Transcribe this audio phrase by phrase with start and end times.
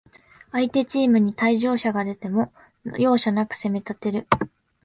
[0.51, 2.51] 相手チームに退場者が出ても、
[2.97, 4.25] 容赦なく攻めたてる